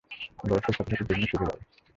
[0.43, 1.61] বয়সের সাথে সাথে তুমিও শিখে যাবে।